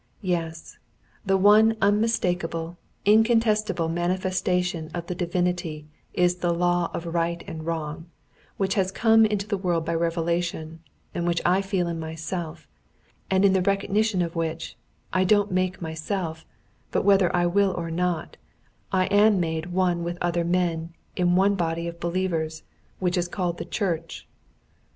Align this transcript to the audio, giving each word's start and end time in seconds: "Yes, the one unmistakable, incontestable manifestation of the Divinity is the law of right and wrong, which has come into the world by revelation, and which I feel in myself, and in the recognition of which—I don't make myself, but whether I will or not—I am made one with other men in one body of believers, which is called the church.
"Yes, 0.23 0.79
the 1.23 1.37
one 1.37 1.77
unmistakable, 1.79 2.79
incontestable 3.05 3.87
manifestation 3.87 4.89
of 4.95 5.05
the 5.05 5.13
Divinity 5.13 5.85
is 6.15 6.37
the 6.37 6.51
law 6.51 6.89
of 6.91 7.05
right 7.13 7.43
and 7.45 7.67
wrong, 7.67 8.07
which 8.57 8.73
has 8.73 8.91
come 8.91 9.27
into 9.27 9.47
the 9.47 9.59
world 9.59 9.85
by 9.85 9.93
revelation, 9.93 10.79
and 11.13 11.27
which 11.27 11.39
I 11.45 11.61
feel 11.61 11.87
in 11.87 11.99
myself, 11.99 12.67
and 13.29 13.45
in 13.45 13.53
the 13.53 13.61
recognition 13.61 14.23
of 14.23 14.35
which—I 14.35 15.23
don't 15.23 15.51
make 15.51 15.83
myself, 15.83 16.47
but 16.89 17.05
whether 17.05 17.31
I 17.35 17.45
will 17.45 17.69
or 17.77 17.91
not—I 17.91 19.05
am 19.05 19.39
made 19.39 19.67
one 19.67 20.03
with 20.03 20.17
other 20.19 20.43
men 20.43 20.95
in 21.15 21.35
one 21.35 21.53
body 21.53 21.87
of 21.87 21.99
believers, 21.99 22.63
which 22.97 23.17
is 23.17 23.27
called 23.27 23.59
the 23.59 23.65
church. 23.65 24.27